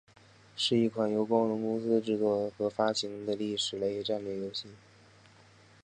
[0.57, 4.67] 是一款由光荣公司制作和发行的历史类战略游戏。